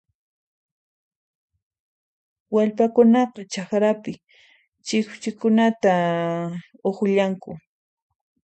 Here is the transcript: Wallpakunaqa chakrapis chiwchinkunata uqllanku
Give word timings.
Wallpakunaqa 2.53 3.41
chakrapis 3.51 4.23
chiwchinkunata 4.85 5.93
uqllanku 6.89 7.51